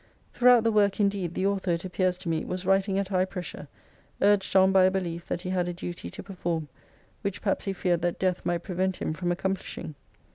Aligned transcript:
Throughout 0.33 0.63
the 0.63 0.71
work 0.71 0.99
indeed 0.99 1.35
the 1.35 1.45
author, 1.45 1.73
it 1.73 1.85
appears 1.85 2.17
to 2.17 2.27
me, 2.27 2.43
was 2.43 2.65
writing 2.65 2.97
at 2.97 3.09
high 3.09 3.23
pressure, 3.25 3.67
urged 4.19 4.55
on 4.55 4.71
by 4.71 4.85
a 4.85 4.89
belief 4.89 5.27
that 5.27 5.43
he 5.43 5.51
had 5.51 5.67
a 5.67 5.73
duty 5.73 6.09
to 6.09 6.23
perform, 6.23 6.69
which 7.21 7.39
perhaps 7.39 7.65
he 7.65 7.73
feared 7.73 8.01
that 8.01 8.17
death 8.17 8.43
might 8.43 8.63
prevent 8.63 8.97
him 8.99 9.13
from 9.13 9.31
accomplishing. 9.31 9.93